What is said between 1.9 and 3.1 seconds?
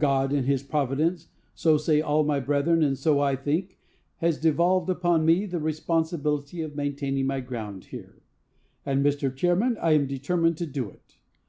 all my brethren, and